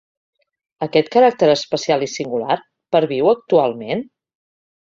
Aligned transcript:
Aquest 0.85 1.11
caràcter 1.15 1.49
especial 1.57 2.07
i 2.07 2.09
singular, 2.15 2.57
perviu 2.97 3.33
actualment? 3.37 4.03